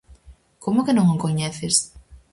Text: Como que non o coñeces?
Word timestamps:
Como 0.63 0.83
que 0.85 0.95
non 0.95 1.07
o 1.13 1.21
coñeces? 1.23 1.75